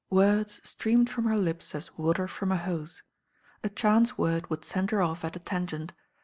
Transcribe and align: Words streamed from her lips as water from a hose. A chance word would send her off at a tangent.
Words 0.09 0.59
streamed 0.67 1.11
from 1.11 1.25
her 1.25 1.37
lips 1.37 1.75
as 1.75 1.95
water 1.95 2.27
from 2.27 2.51
a 2.51 2.57
hose. 2.57 3.03
A 3.63 3.69
chance 3.69 4.17
word 4.17 4.49
would 4.49 4.65
send 4.65 4.89
her 4.89 4.99
off 5.03 5.23
at 5.23 5.35
a 5.35 5.39
tangent. 5.39 5.93